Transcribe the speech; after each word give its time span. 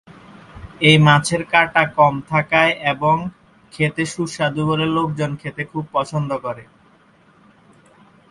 এ 0.81 0.91
মাছের 0.97 1.41
কাঁটা 1.51 1.83
কম 1.97 2.13
থাকায় 2.29 2.73
এবং 2.91 3.15
খেতে 3.73 4.03
সুস্বাদু 4.05 4.61
বলে 4.67 4.85
লোকজন 4.97 5.31
খেতে 5.35 5.63
খুব 5.71 5.83
পছন্দ 5.93 6.31
করে। 6.45 6.63